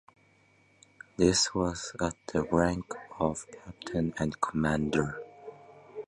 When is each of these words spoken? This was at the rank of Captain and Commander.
This 1.15 1.53
was 1.53 1.93
at 2.01 2.15
the 2.33 2.41
rank 2.45 2.91
of 3.19 3.45
Captain 3.51 4.15
and 4.17 4.41
Commander. 4.41 5.21